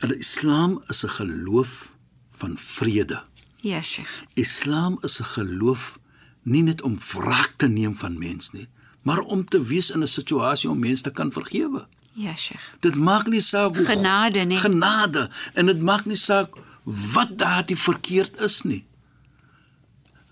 En 0.04 0.12
Islam 0.18 0.82
is 0.88 1.04
'n 1.04 1.08
geloof 1.08 1.92
van 2.30 2.56
vrede. 2.56 3.22
Ja, 3.60 3.82
Sheikh. 3.82 4.10
Islam 4.34 4.98
is 5.02 5.20
'n 5.20 5.24
geloof 5.24 5.98
nie 6.42 6.62
net 6.62 6.82
om 6.82 6.98
wraak 7.12 7.54
te 7.56 7.68
neem 7.68 7.96
van 7.96 8.18
mens 8.18 8.50
nie, 8.52 8.68
maar 9.06 9.20
om 9.22 9.44
te 9.44 9.60
wees 9.62 9.90
in 9.94 10.02
'n 10.02 10.06
situasie 10.10 10.70
om 10.70 10.78
mense 10.78 11.02
te 11.02 11.10
kan 11.12 11.30
vergewe. 11.32 11.86
Ja, 12.12 12.34
Sheikh. 12.34 12.62
Dit 12.80 12.94
maak 12.94 13.26
nie 13.26 13.40
saak 13.40 13.76
hoe 13.76 13.84
Genade, 13.84 14.38
nee. 14.44 14.58
Genade 14.58 15.30
en 15.54 15.66
dit 15.66 15.80
maak 15.80 16.04
nie 16.06 16.16
saak 16.16 16.54
wat 16.84 17.38
daardie 17.38 17.76
verkeerd 17.76 18.40
is 18.40 18.62
nie. 18.62 18.84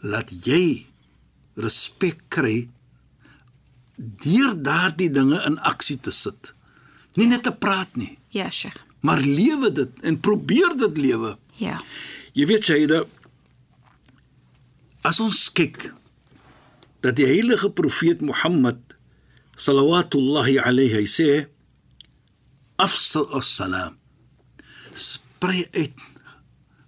Laat 0.00 0.30
jy 0.44 0.86
respek 1.54 2.22
kry 2.28 2.68
deur 3.96 4.62
daardie 4.62 5.10
dinge 5.10 5.42
in 5.46 5.58
aksie 5.60 6.00
te 6.00 6.10
sit. 6.10 6.54
Nie 7.14 7.26
net 7.26 7.42
te 7.42 7.52
praat 7.52 7.96
nie, 7.96 8.18
Ja, 8.28 8.50
Sheikh. 8.50 8.76
maar 9.00 9.20
lewe 9.20 9.72
dit 9.72 9.90
en 10.02 10.20
probeer 10.20 10.76
dit 10.76 10.96
lewe. 10.96 11.36
Ja. 11.56 11.80
Jy 12.32 12.46
weet 12.46 12.64
Shaida, 12.64 13.04
as 15.02 15.20
ons 15.20 15.52
kyk 15.52 15.92
dat 17.04 17.18
die 17.20 17.28
heilige 17.28 17.68
profeet 17.70 18.24
Mohammed 18.24 18.96
sallallahu 19.60 20.56
alayhi 20.64 20.96
hy 20.96 21.04
sê 21.06 21.30
afsal 22.80 23.28
as-salam 23.36 24.00
sprei 24.96 25.66
uit 25.76 25.98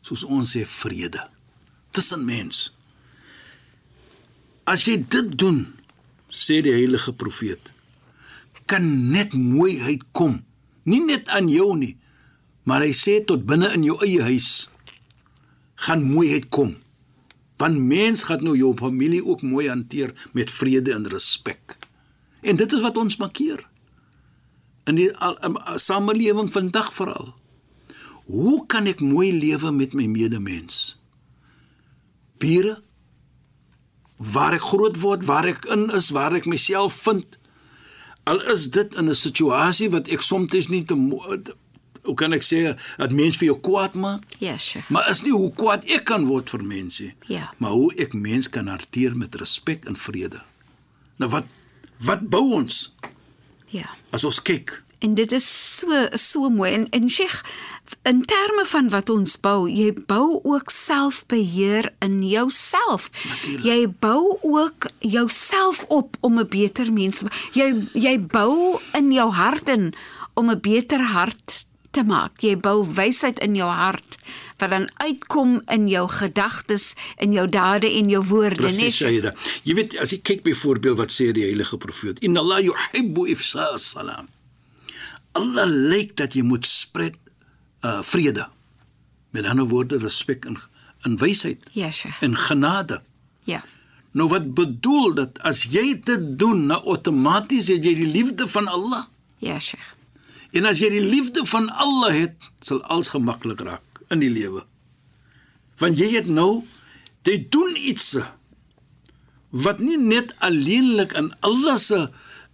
soos 0.06 0.24
ons 0.24 0.56
sê 0.56 0.64
vrede 0.64 1.22
tussen 1.96 2.24
mens. 2.28 2.70
As 4.68 4.84
jy 4.84 4.98
dit 5.00 5.32
doen, 5.38 5.62
sê 6.28 6.60
die 6.64 6.74
heilige 6.74 7.14
profeet, 7.16 7.72
kan 8.68 8.84
net 9.12 9.32
mooiheid 9.32 10.02
kom, 10.16 10.40
nie 10.84 11.00
net 11.06 11.30
aan 11.32 11.48
jou 11.50 11.70
nie, 11.78 11.94
maar 12.66 12.84
hy 12.84 12.92
sê 12.96 13.20
tot 13.24 13.46
binne 13.46 13.70
in 13.78 13.86
jou 13.86 13.96
eie 14.04 14.24
huis 14.26 14.66
gaan 15.86 16.02
mooiheid 16.04 16.50
kom. 16.52 16.74
Want 17.56 17.78
mens 17.78 18.24
gaan 18.28 18.44
nou 18.44 18.56
jou 18.56 18.74
familie 18.76 19.24
ook 19.24 19.42
mooi 19.42 19.68
hanteer 19.68 20.12
met 20.32 20.50
vrede 20.50 20.92
en 20.92 21.08
respek. 21.08 21.76
En 22.40 22.56
dit 22.56 22.72
is 22.72 22.80
wat 22.80 22.96
ons 22.96 23.16
markeer 23.16 23.64
in 24.86 24.94
die 24.94 25.08
al- 25.16 25.38
um, 25.44 25.56
uh, 25.56 25.76
samelewing 25.76 26.52
vandag 26.52 26.92
veral. 26.94 27.34
Hoe 28.26 28.66
kan 28.66 28.86
ek 28.86 29.00
mooi 29.00 29.32
lewe 29.32 29.72
met 29.72 29.94
my 29.94 30.06
medemens? 30.06 30.98
Bure 32.38 32.82
waar 34.16 34.54
ek 34.56 34.64
groot 34.64 34.96
word, 35.00 35.24
waar 35.28 35.44
ek 35.44 35.66
in 35.74 35.90
is, 35.92 36.10
waar 36.10 36.32
ek 36.32 36.46
myself 36.48 36.94
vind. 37.04 37.36
Al 38.24 38.40
is 38.52 38.70
dit 38.70 38.94
in 38.96 39.08
'n 39.08 39.14
situasie 39.14 39.90
wat 39.90 40.08
ek 40.08 40.20
soms 40.20 40.68
nie 40.68 40.84
te 40.84 40.94
hoe 42.06 42.14
kan 42.14 42.32
ek 42.32 42.42
sê 42.46 42.60
dat 42.98 43.12
mens 43.12 43.36
vir 43.40 43.48
jou 43.50 43.58
kwaad 43.60 43.94
maak? 43.94 44.22
Ja, 44.38 44.56
Sheikh. 44.58 44.88
Maar 44.90 45.10
is 45.10 45.22
nie 45.26 45.32
hoe 45.34 45.52
kwaad 45.52 45.84
ek 45.90 46.04
kan 46.08 46.26
word 46.26 46.50
vir 46.50 46.62
mense, 46.64 47.12
Ja. 47.28 47.50
maar 47.58 47.70
hoe 47.76 47.92
ek 47.98 48.14
mens 48.14 48.48
kan 48.48 48.66
hanteer 48.66 49.16
met 49.16 49.34
respek 49.34 49.84
en 49.86 49.96
vrede. 49.96 50.42
Nou 51.18 51.30
wat 51.30 51.44
wat 52.04 52.28
bou 52.28 52.52
ons 52.54 52.94
Ja. 53.72 53.88
as 54.12 54.24
ons 54.24 54.42
kyk? 54.42 54.82
En 55.00 55.14
dit 55.14 55.32
is 55.32 55.44
so 55.78 56.06
so 56.16 56.48
mooi 56.50 56.72
en 56.72 56.88
en 56.90 57.08
Sheikh 57.10 57.42
in 58.04 58.22
terme 58.24 58.64
van 58.66 58.88
wat 58.90 59.10
ons 59.10 59.36
bou, 59.40 59.68
jy 59.70 59.92
bou 60.06 60.40
ook 60.42 60.70
selfbeheer 60.70 61.92
in 62.00 62.22
jouself. 62.28 63.10
Natuurlijk. 63.28 63.64
Jy 63.64 63.88
bou 64.00 64.38
ook 64.42 64.88
jouself 64.98 65.84
op 65.88 66.16
om 66.20 66.38
'n 66.38 66.48
beter 66.48 66.92
mens. 66.92 67.22
Jy 67.52 67.74
jy 67.92 68.20
bou 68.26 68.78
in 68.92 69.12
jou 69.12 69.30
hart 69.32 69.68
in 69.68 69.94
om 70.34 70.50
'n 70.50 70.60
beter 70.60 71.00
hart 71.00 71.66
te 71.96 72.04
maak. 72.06 72.40
Jy 72.44 72.56
bou 72.60 72.82
wysheid 72.96 73.40
in 73.44 73.56
jou 73.58 73.68
hart 73.70 74.18
wat 74.60 74.70
dan 74.72 74.86
uitkom 75.02 75.58
in 75.72 75.88
jou 75.88 76.04
gedagtes, 76.12 76.94
in 77.20 77.32
jou 77.36 77.44
dade 77.48 77.88
en 77.98 78.08
jou 78.12 78.22
woorde, 78.30 78.56
nee, 78.60 78.70
Presies? 78.70 78.96
Shaida. 79.00 79.32
Jy 79.68 79.74
weet 79.76 79.96
as 80.00 80.12
jy 80.14 80.20
kyk 80.24 80.42
byvoorbeeld 80.46 80.96
wat 81.00 81.12
sê 81.12 81.30
die 81.36 81.44
heilige 81.44 81.76
profeet, 81.80 82.18
"Inna 82.24 82.40
Allah 82.40 82.60
yuhibbu 82.64 83.26
ifsa 83.32 83.66
as-salam." 83.76 84.28
Allah 85.36 85.66
lyk 85.68 86.16
dat 86.16 86.32
jy 86.34 86.42
moet 86.42 86.66
spred 86.66 87.16
uh 87.84 88.00
vrede. 88.02 88.46
Met 89.30 89.44
ander 89.44 89.66
woorde 89.68 89.98
respek 89.98 90.44
en 90.48 90.56
in 91.04 91.16
wysheid 91.20 91.58
Ja, 91.72 91.90
Sheikh. 91.90 92.22
en 92.22 92.36
genade. 92.36 93.02
Ja. 93.44 93.64
Nou 94.16 94.28
wat 94.28 94.54
bedoel 94.54 95.14
dat 95.14 95.38
as 95.44 95.62
jy 95.70 96.00
dit 96.04 96.38
doen, 96.38 96.66
nou 96.66 96.80
outomaties 96.84 97.68
het 97.68 97.84
jy 97.84 97.94
die 97.94 98.06
liefde 98.08 98.48
van 98.48 98.66
Allah. 98.66 99.04
Ja, 99.38 99.58
Sheikh. 99.58 99.94
En 100.56 100.64
as 100.68 100.78
jy 100.80 100.88
die 100.94 101.02
liefde 101.04 101.42
van 101.48 101.68
Allah 101.82 102.14
het, 102.16 102.50
sal 102.64 102.80
alles 102.88 103.10
gemaklik 103.12 103.60
raak 103.66 104.00
in 104.14 104.22
die 104.22 104.30
lewe. 104.32 104.62
Want 105.82 105.98
jy 106.00 106.08
het 106.14 106.28
nou 106.30 106.62
jy 107.26 107.40
doen 107.52 107.74
iets 107.76 108.14
wat 109.50 109.80
nie 109.82 109.96
net 109.98 110.32
alleenlik 110.46 111.12
in 111.18 111.28
Allah 111.46 111.76
se 111.80 111.98
uh, 111.98 112.08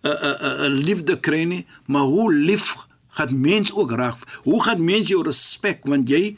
uh, 0.08 0.32
uh, 0.32 0.68
liefde 0.72 1.18
kry 1.20 1.42
nie, 1.48 1.62
maar 1.86 2.08
hoe 2.08 2.30
lief 2.34 2.72
gaan 3.18 3.34
mens 3.44 3.72
ook 3.76 3.92
raak. 4.00 4.22
Hoe 4.46 4.62
gaan 4.64 4.80
mens 4.84 5.10
jou 5.12 5.20
respek 5.26 5.84
want 5.84 6.08
jy 6.10 6.36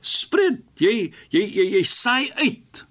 spred, 0.00 0.60
jy 0.82 1.12
jy 1.34 1.42
jy, 1.46 1.66
jy 1.78 1.82
saai 1.86 2.26
uit 2.42 2.84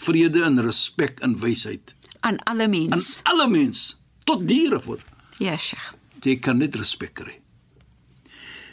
vrede 0.00 0.42
en 0.46 0.60
respek 0.64 1.20
en 1.26 1.34
wysheid 1.40 1.94
Aan 2.20 2.36
alle 2.50 2.66
aan 2.68 2.70
mense. 2.70 3.20
alle 3.24 3.46
mens 3.48 3.80
tot 4.28 4.42
diere 4.48 4.80
voor 4.80 5.00
Ja, 5.40 5.56
Sheikh. 5.56 5.94
jy 6.22 6.36
kan 6.38 6.58
net 6.60 6.76
respek 6.76 7.14
kry. 7.14 7.39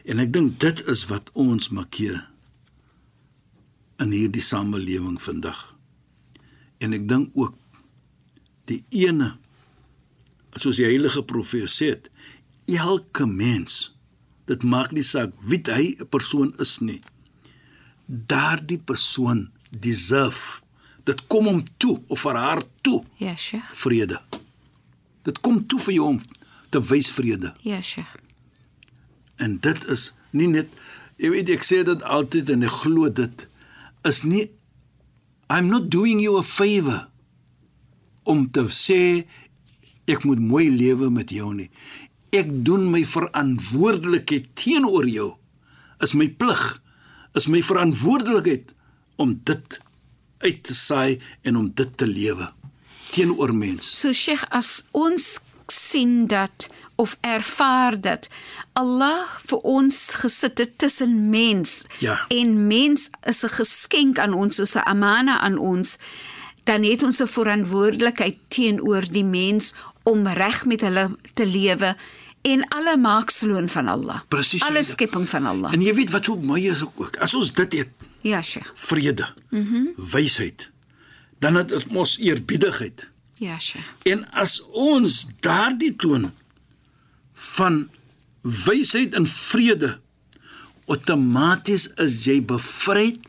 En 0.07 0.19
ek 0.23 0.31
dink 0.33 0.59
dit 0.63 0.83
is 0.87 1.03
wat 1.11 1.29
ons 1.35 1.69
markeer 1.75 2.21
in 3.99 4.13
hierdie 4.13 4.43
samelewing 4.45 5.17
vandag. 5.21 5.59
En 6.79 6.93
ek 6.95 7.07
dink 7.09 7.33
ook 7.35 7.55
die 8.69 8.83
ene 9.03 9.33
soos 10.57 10.79
die 10.79 10.87
heilige 10.87 11.21
profeet 11.27 11.69
sê, 11.69 11.89
elke 12.67 13.27
mens, 13.29 13.91
dit 14.49 14.63
maak 14.65 14.93
nie 14.95 15.03
saak 15.05 15.33
wie 15.45 15.59
hy 15.67 15.95
'n 15.99 16.07
persoon 16.09 16.53
is 16.59 16.79
nie. 16.79 17.01
Daardie 18.07 18.79
persoon 18.79 19.51
deserve. 19.69 20.61
Dit 21.05 21.27
kom 21.27 21.45
hom 21.45 21.63
toe 21.77 22.01
of 22.07 22.19
vir 22.19 22.35
haar 22.35 22.63
toe 22.81 23.03
Ja, 23.17 23.35
Sheikh. 23.35 23.73
vrede. 23.73 24.21
Dit 25.23 25.39
kom 25.41 25.67
toe 25.67 25.79
vir 25.79 25.93
jou 25.93 26.07
om 26.07 26.19
te 26.69 26.79
wys 26.81 27.11
vrede. 27.11 27.53
Ja, 27.63 27.81
Sheikh. 27.81 28.15
En 29.43 29.57
dit 29.63 29.89
is 29.93 30.11
nie 30.31 30.49
net 30.51 30.71
jy 31.21 31.31
weet 31.33 31.51
ek 31.55 31.65
sê 31.65 31.81
dit 31.87 32.03
altyd 32.05 32.51
en 32.53 32.65
ek 32.67 32.79
glo 32.83 33.09
dit 33.09 33.47
is 34.07 34.21
nie 34.23 34.47
I'm 35.49 35.69
not 35.71 35.87
doing 35.89 36.19
you 36.19 36.37
a 36.37 36.43
favor 36.43 37.07
om 38.27 38.47
te 38.51 38.65
sê 38.75 39.23
ek 40.07 40.25
moet 40.27 40.41
mooi 40.43 40.67
lewe 40.71 41.09
met 41.11 41.31
jou 41.31 41.53
nie. 41.55 41.69
Ek 42.35 42.49
doen 42.67 42.89
my 42.91 43.05
verantwoordelikheid 43.07 44.49
teenoor 44.59 45.07
jou. 45.07 45.29
Is 46.03 46.13
my 46.15 46.27
plig. 46.27 46.63
Is 47.39 47.47
my 47.51 47.61
verantwoordelikheid 47.63 48.73
om 49.15 49.37
dit 49.47 49.79
uit 50.43 50.59
te 50.63 50.75
saai 50.75 51.19
en 51.47 51.57
om 51.57 51.69
dit 51.73 51.97
te 51.97 52.07
lewe 52.07 52.51
teenoor 53.11 53.53
mens. 53.55 53.87
So 53.99 54.13
Sheikh, 54.13 54.43
as 54.51 54.83
ons 54.91 55.37
sien 55.71 56.27
dat 56.29 56.67
of 56.97 57.17
ervaar 57.21 57.95
dat 58.01 58.27
Allah 58.73 59.23
vir 59.45 59.57
ons 59.63 59.99
gesit 60.21 60.57
het 60.57 60.77
tussen 60.81 61.29
mens 61.29 61.83
Ja. 61.99 62.25
en 62.27 62.67
mens 62.67 63.09
is 63.23 63.43
'n 63.43 63.49
geskenk 63.49 64.19
aan 64.19 64.33
ons, 64.33 64.55
soos 64.55 64.73
'n 64.75 64.85
amana 64.85 65.39
aan 65.39 65.57
ons, 65.57 65.97
dan 66.63 66.83
het 66.83 67.03
ons 67.03 67.19
'n 67.21 67.27
verantwoordelikheid 67.27 68.37
teenoor 68.47 69.05
die 69.11 69.23
mens 69.25 69.73
om 70.03 70.27
reg 70.27 70.65
met 70.65 70.81
hulle 70.81 71.15
te 71.33 71.45
lewe 71.45 71.95
en 72.41 72.67
alle 72.69 72.97
maaksloon 72.97 73.69
van 73.69 73.87
Allah. 73.87 74.19
Presies, 74.27 74.61
Alle 74.63 74.71
Shaida. 74.83 74.91
skepping 74.91 75.29
van 75.29 75.45
Allah. 75.45 75.73
En 75.73 75.81
jy 75.81 75.93
weet 75.93 76.11
wat 76.11 76.25
so 76.25 76.35
mooi 76.35 76.69
is 76.69 76.81
ook. 76.83 77.17
As 77.19 77.33
ons 77.35 77.53
dit 77.53 77.73
het, 77.73 77.89
Ja, 78.21 78.41
Sheikh. 78.41 78.71
vrede, 78.73 79.27
mm 79.49 79.65
-hmm. 79.67 79.89
wysheid, 80.11 80.69
dan 81.39 81.55
het 81.55 81.69
dit 81.69 81.91
mos 81.91 82.17
eerbiedigheid. 82.17 83.09
Ja, 83.33 83.59
Sheikh. 83.59 83.85
En 84.03 84.31
as 84.31 84.61
ons 84.71 85.27
daardie 85.39 85.95
toon 85.95 86.31
van 87.37 87.89
wysheid 88.41 89.13
en 89.13 89.27
vrede 89.27 89.97
outomaties 90.87 91.89
is 92.01 92.19
jy 92.25 92.39
bevryd 92.45 93.19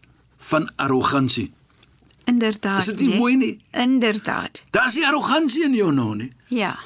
van 0.50 0.69
arrogansie. 0.77 1.50
Inderdaad. 2.29 2.79
Is 2.79 2.93
dit 2.93 3.00
nie 3.00 3.09
nee? 3.09 3.19
mooi 3.19 3.37
nie? 3.37 3.55
Inderdaad. 3.71 4.62
Daar's 4.71 4.95
nie 4.95 5.07
arrogansie 5.07 5.65
in 5.65 5.75
jou 5.75 5.93
nou 5.93 6.15
nie. 6.17 6.33
Ja. 6.53 6.79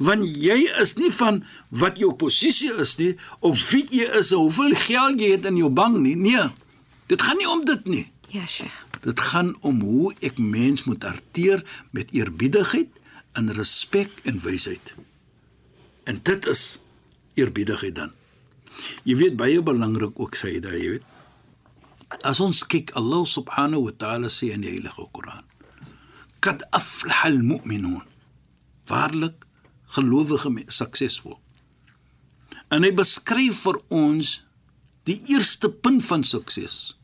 Want 0.00 0.24
jy 0.24 0.62
is 0.80 0.94
nie 0.96 1.10
van 1.12 1.42
wat 1.68 1.98
jou 2.00 2.12
posisie 2.16 2.72
is 2.80 2.96
nie 3.00 3.14
of 3.44 3.60
wie 3.72 3.84
jy 3.90 4.06
is 4.20 4.32
of 4.32 4.46
hoeveel 4.46 4.76
geld 4.86 5.20
jy 5.20 5.34
het 5.34 5.48
in 5.50 5.60
jou 5.60 5.68
bank 5.72 5.98
nie. 6.00 6.16
Nee. 6.16 6.48
Dit 7.12 7.22
gaan 7.26 7.36
nie 7.36 7.48
om 7.50 7.64
dit 7.64 7.84
nie. 7.90 8.06
Ja, 8.30 8.46
Sheikh. 8.46 8.86
Dit 9.00 9.20
gaan 9.20 9.56
om 9.60 9.80
hoe 9.80 10.14
ek 10.20 10.38
mens 10.38 10.84
moet 10.84 11.02
hanteer 11.02 11.64
met 11.90 12.12
eerbiedigheid 12.12 12.88
en 13.32 13.52
respek 13.52 14.20
en 14.24 14.40
wysheid. 14.44 14.94
En 16.04 16.20
dit 16.22 16.46
is 16.46 16.80
eerbiedigheid 17.34 17.94
dan. 17.94 18.12
Jy 19.04 19.16
weet 19.20 19.36
baie 19.40 19.60
belangrik 19.62 20.16
ook 20.20 20.36
sê 20.38 20.56
dit, 20.58 20.72
jy 20.72 20.96
weet. 20.96 21.06
As 22.26 22.40
ons 22.42 22.62
kyk 22.66 22.94
Allah 22.98 23.22
subhanahu 23.28 23.86
wa 23.88 23.94
ta'ala 23.94 24.30
sê 24.32 24.50
in 24.54 24.64
die 24.64 24.72
Heilige 24.72 25.06
Koran. 25.14 25.44
Kad 26.40 26.64
aflaha 26.74 27.30
al-mu'minun. 27.30 28.02
Waarlik 28.90 29.46
gelowige 29.94 30.50
suksesvol. 30.70 31.38
En 32.70 32.86
hy 32.86 32.92
beskryf 32.94 33.64
vir 33.66 33.78
ons 33.90 34.40
die 35.08 35.18
eerste 35.34 35.70
punt 35.70 36.04
van 36.06 36.24
sukses. 36.24 36.94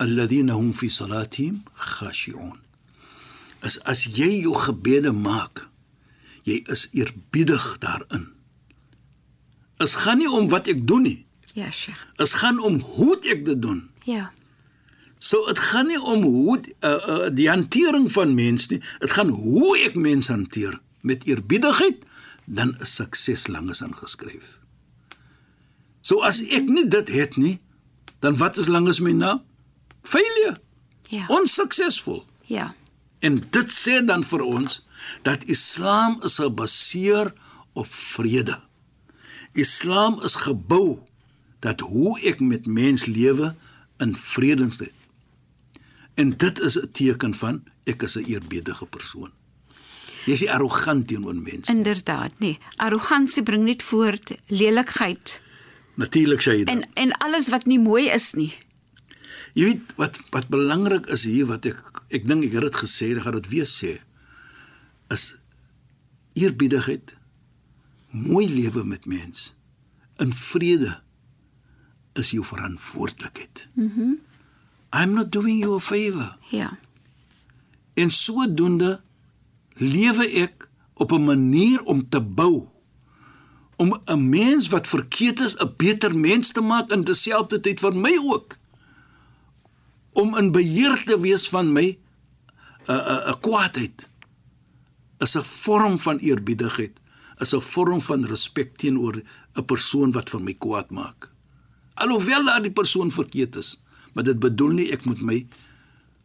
Alladhina 0.00 0.56
hum 0.56 0.72
fi 0.76 0.88
salatihim 0.92 1.62
khashi'un. 1.76 2.56
As 3.64 3.78
as 3.88 4.04
jy 4.04 4.42
jou 4.44 4.54
gebede 4.60 5.12
maak, 5.12 5.66
jy 6.46 6.62
is 6.72 6.86
eerbiedig 6.94 7.64
daarin. 7.82 8.28
Dit 9.76 9.94
gaan 10.02 10.18
nie 10.22 10.30
om 10.30 10.48
wat 10.48 10.70
ek 10.70 10.86
doen 10.88 11.04
nie. 11.04 11.20
Ja, 11.56 11.70
Sheikh. 11.70 12.00
Dit 12.16 12.32
gaan 12.38 12.60
om 12.62 12.78
hoe 12.80 13.16
ek 13.26 13.44
dit 13.44 13.62
doen. 13.62 13.88
Ja. 14.04 14.30
So 15.18 15.46
dit 15.48 15.58
gaan 15.58 15.88
nie 15.90 16.00
om 16.00 16.22
hoe 16.22 16.58
uh, 16.60 16.90
uh, 16.90 17.28
die 17.32 17.48
hantering 17.48 18.06
van 18.12 18.34
mens 18.36 18.68
nie. 18.70 18.80
Dit 19.02 19.16
gaan 19.16 19.32
hoe 19.32 19.74
ek 19.84 19.96
mens 19.96 20.28
hanteer 20.28 20.78
met 21.00 21.26
eerbiedigheid, 21.26 22.04
dan 22.44 22.74
is 22.84 22.94
sukses 22.94 23.46
langes 23.50 23.82
aangeskryf. 23.82 24.58
So 26.00 26.22
as 26.22 26.42
ek 26.44 26.68
nie 26.70 26.86
dit 26.88 27.10
het 27.10 27.36
nie, 27.36 27.58
dan 28.22 28.38
wat 28.38 28.58
is 28.60 28.70
langes 28.70 29.00
my 29.02 29.12
naam? 29.16 29.42
Failure. 30.06 30.56
Ja. 31.10 31.26
Onsuksesvol. 31.32 32.22
Ja. 32.46 32.74
En 33.18 33.40
dit 33.50 33.72
sê 33.72 33.98
dan 34.04 34.22
vir 34.24 34.44
ons 34.46 34.82
dat 35.22 35.44
Islam 35.44 36.18
is 36.22 36.38
gebaseer 36.38 37.32
op 37.72 37.86
vrede. 37.86 38.60
Islam 39.52 40.20
is 40.22 40.34
gebou 40.34 40.98
dat 41.60 41.80
hoe 41.80 42.20
ek 42.20 42.40
met 42.40 42.66
mens 42.66 43.04
lewe 43.04 43.54
in 43.98 44.16
vredesheid. 44.16 44.92
En 46.14 46.36
dit 46.36 46.60
is 46.60 46.78
'n 46.78 46.90
teken 46.92 47.34
van 47.34 47.64
ek 47.84 48.02
is 48.02 48.16
'n 48.16 48.24
eerbiedige 48.24 48.86
persoon. 48.86 49.30
Jy 50.24 50.32
is 50.32 50.40
nie 50.40 50.50
arrogant 50.50 51.08
teenoor 51.08 51.34
mense. 51.34 51.72
Inderdaad, 51.72 52.32
nee. 52.38 52.58
Arrogansie 52.76 53.42
bring 53.42 53.64
net 53.64 53.82
voort 53.82 54.32
lelikheid 54.46 55.40
Natuurlik 55.96 56.42
sê 56.42 56.50
jy 56.50 56.64
dit. 56.64 56.68
en 56.68 56.84
en 56.94 57.12
alles 57.24 57.48
wat 57.48 57.64
nie 57.64 57.78
mooi 57.80 58.08
is 58.12 58.32
nie. 58.36 58.52
Jy 59.56 59.64
weet 59.64 59.94
wat 59.96 60.18
wat 60.30 60.48
belangrik 60.52 61.06
is 61.06 61.24
hier 61.24 61.46
wat 61.46 61.64
ek 61.66 61.78
ek 62.10 62.26
dink 62.28 62.44
ek 62.44 62.52
het 62.52 62.66
dit 62.68 62.76
gesê, 62.76 63.14
ek 63.16 63.22
gaan 63.24 63.38
dit 63.40 63.48
weer 63.48 63.64
sê. 63.64 64.00
Is 65.08 65.36
eerbiedigheid, 66.32 67.16
mooi 68.10 68.48
lewe 68.54 68.84
met 68.84 69.06
mens 69.06 69.54
in 70.16 70.32
vrede 70.32 71.00
is 72.12 72.30
jou 72.30 72.44
verantwoordelikheid. 72.44 73.66
Mhm. 73.74 74.00
Mm 74.00 74.24
I'm 74.96 75.12
not 75.12 75.32
doing 75.32 75.58
you 75.58 75.74
a 75.76 75.80
favor. 75.80 76.36
Ja. 76.50 76.78
En 77.94 78.10
sodoende 78.10 79.00
lewe 79.74 80.28
ek 80.28 80.68
op 80.94 81.12
'n 81.12 81.24
manier 81.24 81.82
om 81.82 82.08
te 82.08 82.20
bou 82.20 82.68
om 83.76 84.00
'n 84.04 84.28
mens 84.28 84.68
wat 84.68 84.88
verkeerd 84.88 85.40
is 85.40 85.56
'n 85.56 85.74
beter 85.76 86.18
mens 86.18 86.52
te 86.52 86.60
maak 86.60 86.92
in 86.92 87.04
terselfdertyd 87.04 87.80
vir 87.80 87.96
my 87.96 88.18
ook 88.22 88.56
om 90.12 90.36
in 90.36 90.52
beheer 90.52 91.04
te 91.04 91.20
wees 91.20 91.48
van 91.48 91.72
my 91.72 91.98
'n 92.86 92.92
'n 92.92 93.28
'n 93.28 93.40
kwaadheid 93.40 94.08
is 95.20 95.36
'n 95.36 95.42
vorm 95.42 95.98
van 95.98 96.18
eerbiedigheid 96.18 97.00
is 97.40 97.54
'n 97.54 97.60
vorm 97.60 98.00
van 98.00 98.24
respek 98.24 98.76
teenoor 98.76 99.22
'n 99.54 99.64
persoon 99.64 100.12
wat 100.12 100.30
vir 100.30 100.40
my 100.40 100.54
kwaad 100.54 100.90
maak 100.90 101.30
alhoewel 101.94 102.44
daardie 102.44 102.72
persoon 102.72 103.10
verkeerd 103.10 103.56
is 103.56 103.80
maar 104.12 104.24
dit 104.24 104.38
bedoel 104.38 104.72
nie 104.80 104.92
ek 104.92 105.04
moet 105.04 105.20
my 105.20 105.46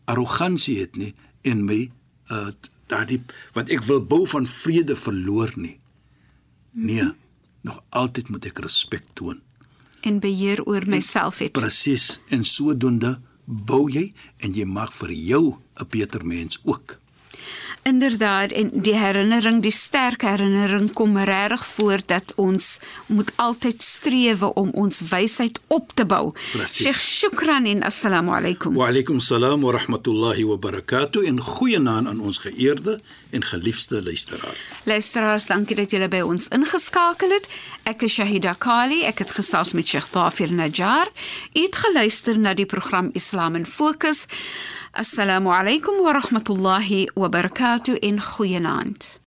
arrogansie 0.06 0.80
het 0.80 0.96
nie 0.96 1.14
en 1.42 1.66
my 1.66 1.92
uh 2.32 2.52
daardie 2.92 3.22
wat 3.56 3.72
ek 3.72 3.84
wil 3.88 4.02
bou 4.04 4.26
van 4.28 4.48
vrede 4.48 4.98
verloor 5.00 5.54
nie. 5.56 5.78
Nee, 6.72 7.08
nog 7.64 7.82
altyd 7.90 8.32
moet 8.34 8.48
ek 8.52 8.60
respek 8.66 9.06
toon. 9.16 9.42
En 10.08 10.20
beheer 10.20 10.64
oor 10.66 10.88
myself 10.90 11.40
het. 11.44 11.54
Presies 11.56 12.22
en 12.34 12.44
sodoende 12.48 13.18
bou 13.46 13.86
jy 13.92 14.10
en 14.44 14.56
jy 14.56 14.66
maak 14.66 14.94
vir 14.94 15.12
jou 15.12 15.58
'n 15.80 15.88
beter 15.90 16.26
mens 16.26 16.60
ook. 16.64 17.00
Inderdaad 17.84 18.52
en 18.52 18.70
die 18.74 18.94
herinnering, 18.94 19.62
die 19.62 19.74
sterk 19.74 20.22
herinnering 20.22 20.92
kom 20.94 21.18
regtig 21.18 21.66
voor 21.66 22.04
dat 22.06 22.34
ons 22.36 22.80
moet 23.06 23.32
altyd 23.36 23.82
streef 23.82 24.44
om 24.44 24.70
ons 24.78 25.02
wysheid 25.10 25.60
op 25.68 25.90
te 25.94 26.06
bou. 26.06 26.34
Sheikh 26.66 27.02
Shukran 27.02 27.66
en 27.66 27.82
assalamu 27.84 28.36
alaykum. 28.38 28.78
Wa 28.78 28.92
alaykum 28.94 29.20
salaam 29.20 29.66
wa 29.66 29.72
rahmatullahi 29.72 30.46
wa 30.46 30.58
barakatuh 30.58 31.26
en 31.28 31.42
goeienaand 31.42 32.08
aan 32.08 32.20
ons 32.20 32.38
geëerde 32.46 33.00
en 33.32 33.44
geliefde 33.44 34.04
luisteraars. 34.04 34.70
Luisteraars, 34.84 35.46
dankie 35.46 35.76
dat 35.76 35.92
julle 35.92 36.08
by 36.12 36.22
ons 36.26 36.48
ingeskakel 36.48 37.32
het. 37.32 37.48
Ek 37.84 38.04
is 38.08 38.18
Shahida 38.18 38.54
Kali. 38.54 39.04
Ek 39.08 39.24
het 39.24 39.32
gesels 39.32 39.74
met 39.78 39.88
Sheikh 39.88 40.12
Dafir 40.12 40.52
Najjar. 40.54 41.08
U 41.54 41.62
het 41.62 41.76
geluister 41.76 42.40
na 42.40 42.54
die 42.54 42.66
program 42.66 43.10
Islam 43.14 43.56
in 43.56 43.66
Fokus. 43.66 44.26
Assalamu 44.92 45.54
alaykum 45.56 46.04
wa 46.04 46.18
rahmatullahi 46.20 47.08
wa 47.16 47.30
barakatuh 47.30 47.96
en 48.00 48.22
goeienaand. 48.22 49.21